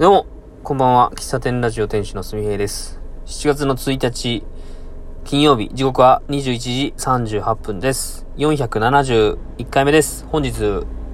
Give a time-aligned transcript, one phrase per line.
[0.00, 0.26] どうも、
[0.64, 1.12] こんばんは。
[1.14, 2.98] 喫茶店ラジオ店主のすみへいです。
[3.26, 4.42] 7月の1日、
[5.22, 8.26] 金曜日、時刻は21時38分です。
[8.38, 10.24] 471回目です。
[10.28, 10.50] 本日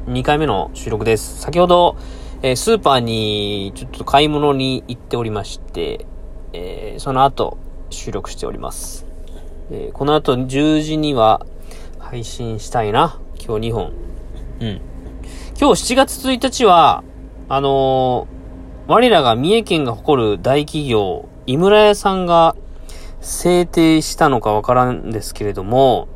[0.06, 1.41] 2回目の収録です。
[1.41, 1.96] 先ほど、
[2.41, 6.06] えースーパーにちょっと買い物に行っておりまして、
[6.53, 7.58] えーその後
[7.90, 9.06] 収録しております。
[9.72, 11.45] えーこの後10時には
[11.99, 13.19] 配信したいな。
[13.45, 13.92] 今日2本。
[14.60, 14.81] うん。
[15.60, 17.02] 今日7月1日は、
[17.48, 18.38] あのー
[18.88, 22.56] 我らが三重県が誇る大企業、井村屋さんが
[23.20, 26.09] 制定したのかわからんですけれども、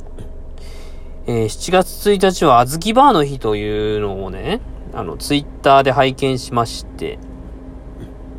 [1.27, 4.62] えー7月1日は小豆バーの日というのをね、
[4.94, 7.18] あの、ツイッターで拝見しまして、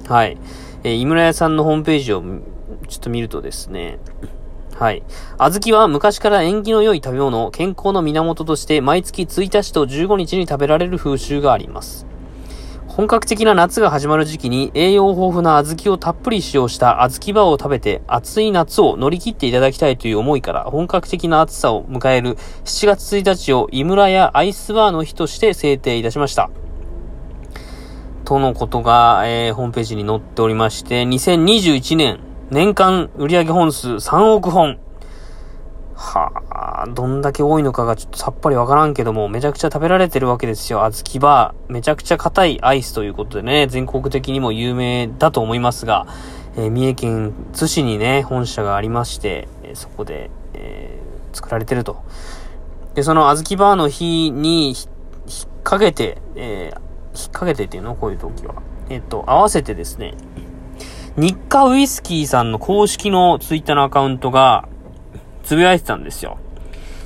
[0.07, 0.39] はい。
[0.83, 2.23] えー井村屋さんのホームページを
[2.87, 3.99] ちょっと見るとですね、
[4.79, 5.03] はい。
[5.37, 12.07] 小豆は昔から縁起の良い食べ物、健康の源として毎月1日と15日に食べられる風習があります。
[12.95, 26.51] 本格的な夏が始まる時期に栄養豊富な小豆をたっぷり使用した小豆バーを食べて暑い夏を乗り切っていただきたいという思いから本格的な暑さを迎える7月1日を井村屋アイスバーの日として制定いたしました。
[28.25, 32.19] とのことが、えーホームページに載っておりまして、2021年
[32.51, 34.77] 年間売上本数3億本。
[35.95, 40.79] はあ、どんだけ多いのかがちょっとさっぱりわからんけども、めちゃくちゃ食べられてるわけですよ。
[40.79, 41.73] 小豆バー。
[41.73, 46.07] めちゃくちゃ硬いアイスということでね、全国的にも有名だと思いますが、
[46.55, 52.03] えー三重県津市にね、本社がありまして、えそこで、えー作られてると。
[52.93, 54.87] で、その小豆バーの日にひ
[55.25, 56.83] 引っ掛けて、えー
[57.15, 57.95] 引っ掛けてっていうの？
[57.95, 58.55] こういう時は。
[58.89, 60.15] えっ、と、合わせてですね、
[61.15, 64.67] 日課ウイスキーさんの公式のツイッターのアカウントが、
[65.43, 66.37] つぶやいてたんですよ。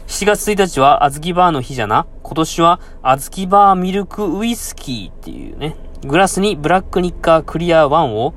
[0.07, 2.07] 7月1日は小豆バーの日じゃな。
[2.23, 5.75] 今年は小豆バーミルクウイスキーっていうね。
[6.05, 8.33] グラスにブラックニッカークリア1を、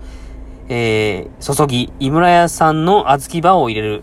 [0.68, 4.02] えー、注ぎ、井村屋さんの小豆バーを入れる。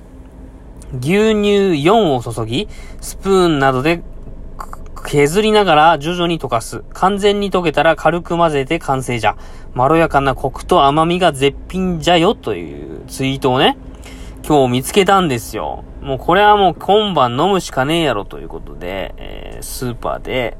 [0.93, 2.69] 牛乳4を注ぎ、
[3.01, 4.01] スプーンなどで
[5.05, 6.83] 削りながら徐々に溶かす。
[6.93, 9.35] 完全に溶けたら軽く混ぜて完成じゃ。
[9.73, 13.77] まろやかなコクと甘みが絶品じゃよというツイートをね、
[14.47, 15.83] 今日見つけたんですよ。
[15.99, 20.55] もうこれはもう今晩飲むしかねえやろということで、えースーパーで、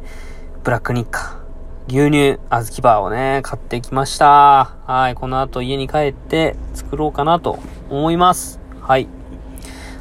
[0.66, 1.40] ブラックニッカ、
[1.88, 4.76] 牛乳、小豆バーをね、買ってきました。
[4.88, 7.60] はい、この後家に帰って作ろうかなと
[7.90, 8.60] 思います。
[8.82, 9.08] はい。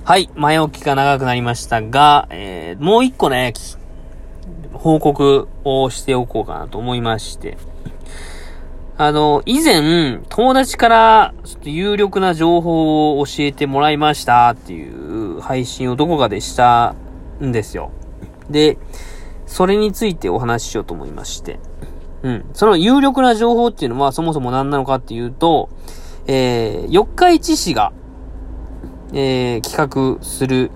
[0.02, 3.52] はい、前置きが長くなりましたが、えーもう一個ね、
[4.72, 7.56] 報告をしておこうかなと思いまして。
[8.98, 16.94] あの、以前、友達から、ちょっと有力な情報を教えてもらいましたっていう配信をどこかでした
[17.42, 17.90] んですよ。
[18.48, 18.78] で、
[19.44, 21.60] それについてお話ししようと思いまして。
[22.22, 22.44] うん。
[22.54, 25.68] その有力な情報っていうのはそもそも何なのかっていうと、
[26.26, 27.92] えー、四日市市が、
[29.12, 30.70] えー、企画する、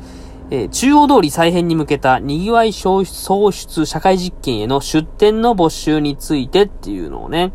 [0.50, 7.52] えー中央通り再編に向けた賑わい創出社会実験への出展の募集についてっていうのをね、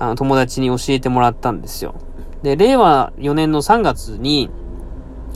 [0.00, 1.94] あの、友達に教えてもらったんですよ。
[2.42, 4.50] で、令和4年の3月に、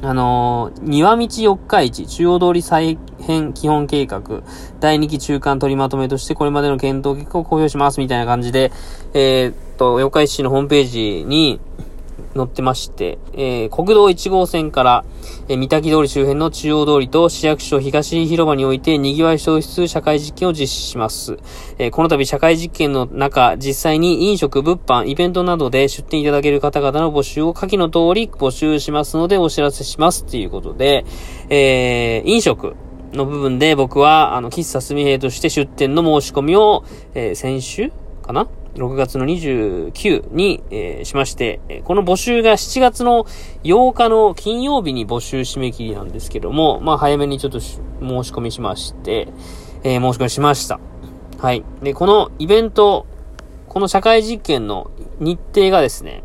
[0.03, 4.43] あのー庭道四日市中央通り再編基本計画
[4.81, 8.71] 第2期中間取りまとめとしてこれまでの検討結果を公表しますみたいな感じで、
[9.15, 11.59] えーっと、四日市市のホームページに
[12.35, 15.05] 載ってまして、えー国道1号線から、
[15.49, 21.39] えー三滝通り周辺の中央通りと市役所東広場において賑わい消出社会実験を実施します。
[21.79, 31.05] えーこの度社会実験の中、実際に飲食、物販、イベントなどで出店いただける方々の募集を下記の通り募集しますのでお知らせしますっていうことで、
[31.49, 32.75] えー飲食、
[33.15, 36.85] の部分で僕は、あの、喫茶すみへとして出店の申し込みを、
[37.15, 43.25] えー先週かな ?6 月の29に、えーしまして、この募集が7月の
[43.63, 49.29] 8日の金曜日に募集締め切りなんですけども、まあ早めにちょっとし申し込みしまして、
[49.83, 50.81] えー申し込みしました。
[51.39, 51.65] はい。
[51.83, 53.07] で、このイベント、
[53.69, 56.23] この社会実験の日程がですね、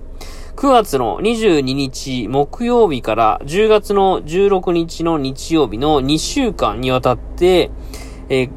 [0.56, 7.72] 9月の22日木曜日から10月の16日の日曜日の2週間にわたって、
[8.30, 8.50] えー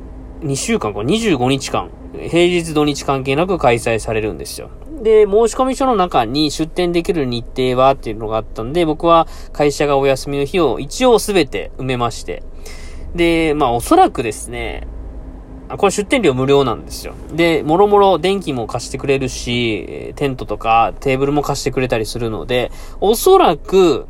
[0.42, 1.90] 2週間か、25日間、
[2.28, 4.70] 平日土日関係なく開催されるんですよ。
[5.02, 12.42] で、申し込み書の中に出店できる日程はっていうのがあったんで、僕は会社がお休みの日を一応すべて埋めまして。
[13.14, 14.86] で、まあおそらくですね、
[15.68, 17.14] あこれ出店料無料なんですよ。
[17.32, 22.70] で、もろもろ電気も貸してくれるし、テントとかテーブルも貸してくれたりするので、
[23.00, 24.06] おそらく、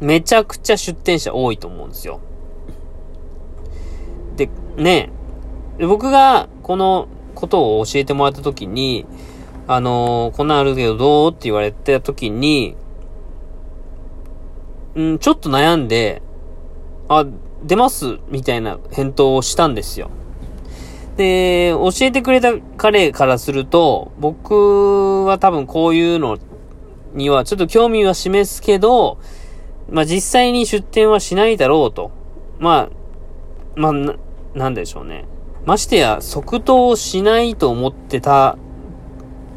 [0.00, 2.20] めちゃくちゃ出店者多いと思うんですよ。
[4.36, 5.10] で、ね
[5.86, 9.06] 僕がこのことを教えてもらった時に、
[9.66, 12.76] あのー、こんなんあるけどどうって言われた時に、
[14.94, 16.22] うん、ちょっと悩んで、
[17.08, 17.26] あ、
[17.64, 20.10] 出ますみたいな返答をしたんですよ。
[21.16, 26.38] で、教えてくれた彼からすると、僕は多分こういうの
[27.14, 29.18] にはちょっと興味は示すけど、
[29.90, 32.10] まあ、実際に出店はしないだろうと。
[32.58, 32.88] まあ、
[33.76, 34.14] まあ、な、
[34.54, 35.24] なんでしょうね。
[35.64, 38.56] ましてや、即答しないと思ってた、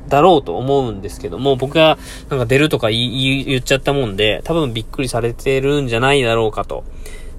[0.07, 1.97] だろうと思うんですけども、僕が
[2.29, 6.83] なんか出るとか言っちゃったもんで、多分びっくりされてるんじゃないだろうかと。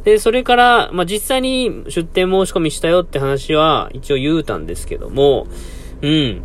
[0.04, 5.46] で、それから、まあ、実際に出店申し込みしたよって話は一応言うたんですけども、
[6.00, 6.42] うん。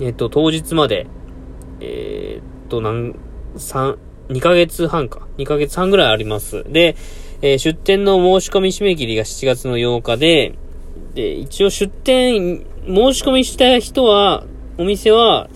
[0.00, 1.06] えっと、当日まで、
[1.80, 3.16] えー、っと、なん、
[3.56, 3.98] 三、
[4.28, 5.26] 2ヶ月半か。
[5.38, 6.64] 2ヶ月半ぐらいあります。
[6.68, 6.94] で、
[7.42, 10.54] えー、出店の申し込み締め切りが7月の8日で、
[11.18, 14.44] で、一応出店、申し込みした人は、
[14.78, 15.48] お店は、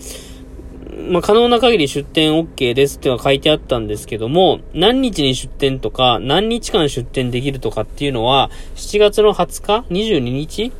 [1.09, 10.73] まあ、可能な限り出店 OK ですっては書いてあったんですけども、何日に出店とか、何日間出店できるとかっていうのは、7月の20日 ?22 日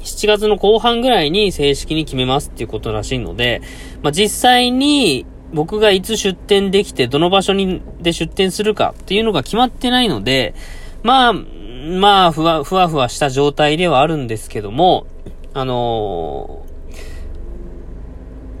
[0.00, 3.60] ?7 月の後半ぐらいに正式に決めますっていうことらしいので、
[4.02, 10.54] まあ、実際に僕がいつ出店できて、どの場所に、で出店するかっていうのが決まってないので、
[11.02, 11.34] まあ、
[11.80, 15.06] まあ、ふわ、ふわふわした状態ではあるんですけども、
[15.54, 16.64] あの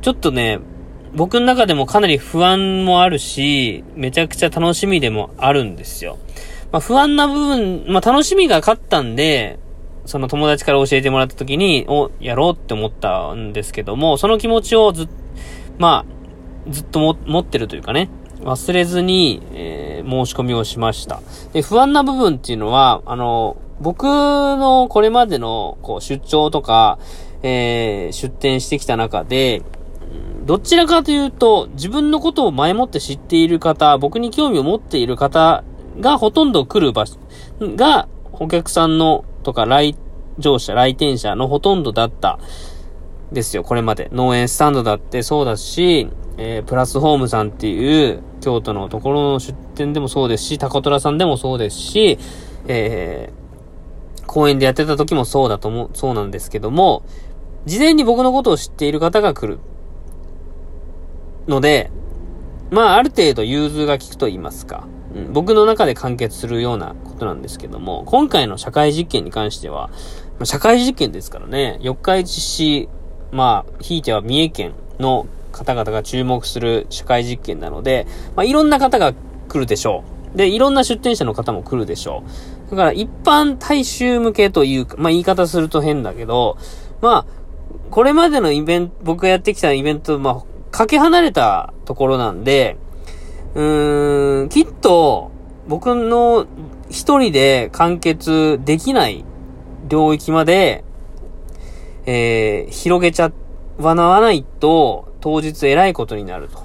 [0.00, 0.58] ちょっとね、
[1.14, 6.18] 僕の中でもかなり不安もあるし、めちゃくちゃ楽しみでもあるんですよ。
[6.72, 9.58] まあ、不安な部分、まあ、楽しみが勝ったんで、
[10.06, 15.08] その友達から教えてもらった時に、お、やろうって思ったんですけども、その気持ちをず、
[15.78, 18.08] まあ、ずっと持ってるというかね、
[18.42, 21.20] 忘れずに、えー、申し込みをしました。
[21.52, 26.98] で、不安な部分っていうのは、あの、僕のこれまでの、こう、出張とか、
[27.42, 29.62] えー、出店してきた中で、
[30.44, 35.64] どちらかというと、自分のことを前もって知っている方、僕に興味を持っている方
[36.00, 37.18] がほとんど来る場所
[37.60, 39.96] が、お客さんのとか来
[40.38, 42.38] 場者、来店者のほとんどだった
[43.32, 44.08] ですよ、これまで。
[44.12, 52.18] 農園スタンドだってそうだし、えー、プラスホームさんっていう京都のところの出店でもそうですし、タコトラさんでもそうですし、
[52.66, 57.02] えー、公園でやってた時もそうだと思う、そうなんですけども、
[57.66, 59.60] 事前に僕のことを知っている方が来る。
[61.46, 61.90] ので、
[62.70, 69.90] まあ、ある程度融通が効くと言いますか、うん、僕の中で完結するようなことなんですけども、今回の社会実験に関しては、
[70.38, 72.88] ま、社会実験ですからね、四日市市、
[73.32, 78.06] まあ、ひいては三重県の方々が注目する社会実験なので、
[78.36, 79.12] まあ、いろんな方が
[79.48, 80.04] 来るでしょ
[80.34, 80.38] う。
[80.38, 82.22] で、いろんな出店者の方も来るでしょ
[82.68, 82.70] う。
[82.70, 86.56] だから一般大衆向けというか、まあ言い方すると変だけど、
[87.00, 87.40] まあ、
[87.90, 92.76] これまでのイベント、僕がやってきたイベント、まあかけ離れたところなんで、
[93.54, 95.32] うーん、きっと、
[95.66, 96.46] 僕の
[96.88, 99.24] 一人で完結できない
[99.88, 100.84] 領域まで、
[102.12, 103.30] えー、広げちゃ
[103.78, 106.56] わないと、当日偉いことになると。
[106.56, 106.62] だ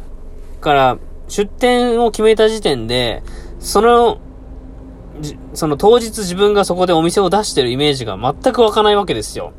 [0.60, 0.98] から、
[1.28, 3.22] 出店を決めた時点で、
[3.60, 4.18] その、
[5.54, 9.54] その当日自分がそこでお店を出してるイメージが全く湧かないわけですよ。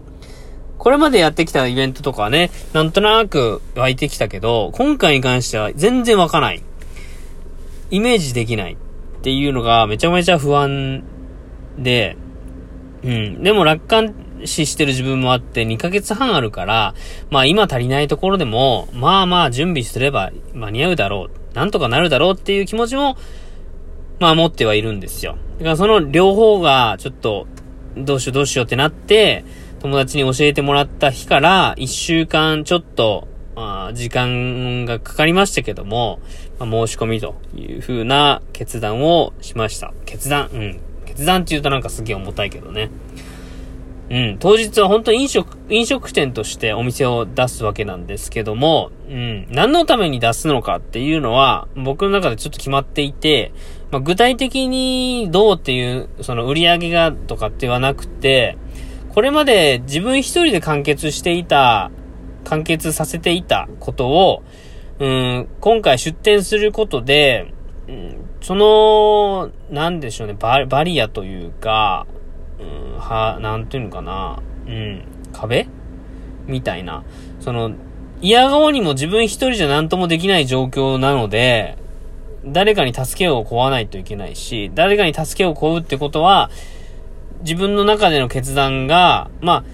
[0.76, 6.64] これまでやってきたイベントとかね、なんとなく湧いてきたけど、今回に関しては全然湧かない。
[7.92, 8.76] イメージできないっ
[9.22, 11.04] ていうのがめちゃめちゃ不安
[11.78, 12.16] で、
[13.04, 13.42] うん。
[13.44, 16.94] でも楽観視してる自分もあって2ヶ月半あるから、
[17.30, 21.54] まあ今足りないところでも、まあまあ準備すれば間に合うだろう。
[21.56, 23.16] なんとかなるだろうっていう気持ちも、
[24.18, 25.36] まあ持ってはいるんですよ。
[25.58, 27.46] だからその両方がちょっと、
[27.96, 29.44] どうしようどうしようってなって、
[29.80, 36.20] 友達に教えてもらった日から1週間ちょっと、あ、時間がかかりましたけども、
[36.58, 39.94] まあ、申し込みという風な決断をしました。
[40.04, 40.80] 決断うん。
[41.06, 42.90] 決断って言うとなんかすげえ重たいけどね。
[44.08, 44.36] うん。
[44.38, 49.46] 当日は本当に飲食、飲食店としてお店を出すわけなんですけども、うん。
[49.50, 53.52] 何のために出すのかっていうのは、僕の中でちょっと決まっていて、
[53.90, 58.56] まあ、具体的にどうっていう、その売り上げがとかってはなくて、
[59.12, 61.90] これまで自分一人で完結していた、
[62.44, 64.42] 完結させていたことを、
[64.98, 67.52] うん、今回出展することで、
[67.88, 72.06] うん、その、なんでしょうね、バリアというか、
[72.58, 75.66] うん、は、なんていうのかな、うん、壁
[76.46, 77.04] みたいな。
[77.40, 77.72] その、
[78.20, 81.76] 嫌顔にも自分一人じゃ何ともできない状況なので、
[82.46, 86.50] 誰かに助けを請わないといけないし、誰かに助けを請うってことは、
[87.40, 89.64] 自分の中での決断が、ま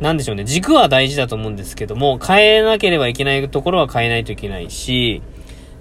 [0.00, 5.22] あ、なんでしょうね、軸は大事だと思うんですけども、変えなければいけないところは変えないといけないし、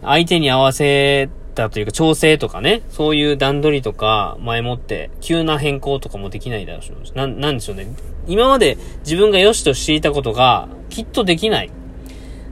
[0.04, 7.88] 相手に合わせたというか調整とかね、そういう段取りとか前もって急な変更とかもできないだろうし、な、なんでしょうね。
[8.28, 11.72] 今まで自分が良しとしていたことがきっとできない。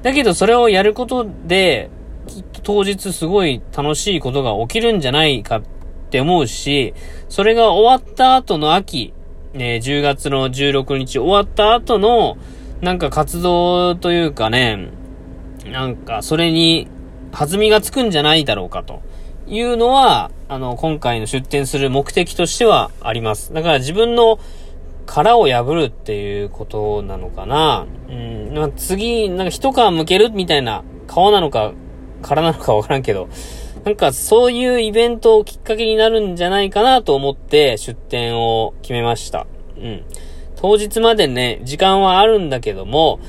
[0.02, 1.90] だけどそれをやることで、
[2.28, 5.62] きっと当日すごい楽しいことが起きるんじゃないかっ
[6.10, 6.94] て思うし、
[7.30, 9.14] それが終わった後の秋、
[9.54, 12.38] ね、10月の16日終わった後の、
[12.82, 14.90] なんか活動というかね、
[15.66, 16.88] なんかそれに
[17.32, 19.02] 弾みがつくんじゃないだろうかと
[19.48, 23.54] いうのは、あの、今回の出展する目的としてはあります。
[23.54, 24.40] だから自分の
[25.06, 27.86] 殻を破るっていうことなのかな。
[28.10, 31.74] うん、まあ、次、なんか一皮むけるみたいな顔なのか、
[32.22, 33.28] 殻なのかわからんけど、
[33.84, 39.48] なんかそういうイベントをきっかけになるんじゃないかなと思って出店を決めました。
[39.76, 40.04] うん。
[40.56, 43.20] 当日までね、時間はあるんだけども、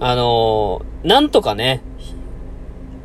[0.00, 1.82] あのー、なんとかね、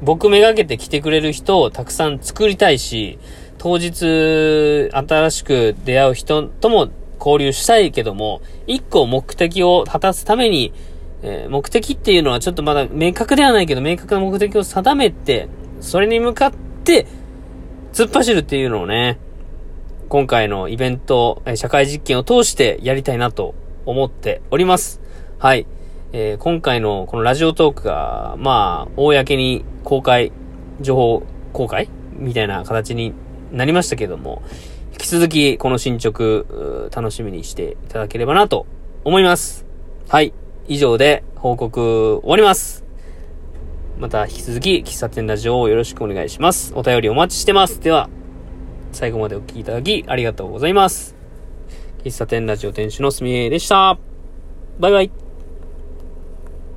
[0.04, 3.20] 僕めがけて来てくれる人をたくさん作りたいし、
[3.58, 10.74] 当日新しく出会う人とも交流したいけども、一個目的を果たすために、
[11.22, 15.48] えー、目的っていうのはちょっとまだ明確ではないけど、明確な目的を定めて、
[15.80, 17.08] それに向かって、
[17.94, 19.20] 突っ走るっていうのをね、
[20.10, 23.56] 今回のイベント、社会実験を通してやりたいなと
[23.86, 25.00] 思っております。
[25.40, 25.66] はい。
[26.16, 30.32] えー、今回のこのラジオトークが、まあ、公に公開、
[30.80, 33.16] 情報公開みたいな形に
[33.52, 34.44] なりましたけども、
[34.92, 36.46] 引き続きこの進捗、
[36.96, 38.68] 楽しみにしていただければなと
[39.04, 39.66] 思います。
[40.08, 40.34] はい。
[40.68, 42.86] 以上で報告終わります。
[43.98, 46.74] また引き続き、喫茶店ラジオをよろしくお願いします。
[46.76, 47.82] お便りお待ちしてます。
[47.82, 48.08] では、
[48.92, 51.16] 最後までお聴きいただきありがとうございます。
[52.04, 53.98] 喫茶店ラジオ店主のすみえでした。
[54.78, 55.23] バイバイ。